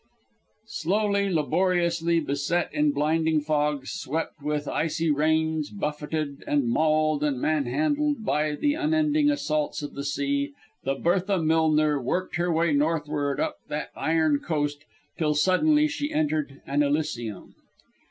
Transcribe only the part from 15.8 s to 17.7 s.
she entered an elysium.